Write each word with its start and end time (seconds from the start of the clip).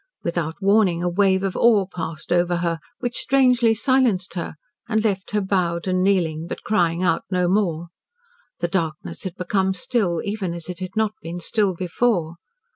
Without 0.23 0.55
warning, 0.61 1.03
a 1.03 1.07
wave 1.09 1.43
of 1.43 1.55
awe 1.55 1.85
passed 1.85 2.31
over 2.31 2.55
her 2.65 2.79
which 3.01 3.17
strangely 3.19 3.75
silenced 3.75 4.33
her 4.33 4.55
and 4.89 5.03
left 5.03 5.29
her 5.29 5.41
bowed 5.41 5.87
and 5.87 6.01
kneeling, 6.03 6.47
but 6.47 6.63
crying 6.63 7.03
out 7.03 7.21
no 7.29 7.47
more. 7.47 7.89
The 8.61 8.67
darkness 8.67 9.25
had 9.25 9.35
become 9.35 9.75
still, 9.75 10.19
even 10.23 10.55
as 10.55 10.69
it 10.69 10.79
had 10.79 10.95
not 10.95 11.13
been 11.21 11.39
still 11.39 11.75
before. 11.75 12.37